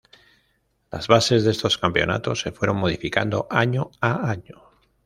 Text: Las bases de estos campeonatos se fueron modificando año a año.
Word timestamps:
Las 0.89 1.07
bases 1.07 1.43
de 1.43 1.51
estos 1.51 1.77
campeonatos 1.77 2.39
se 2.41 2.51
fueron 2.51 2.77
modificando 2.77 3.45
año 3.51 3.91
a 4.01 4.31
año. 4.31 4.63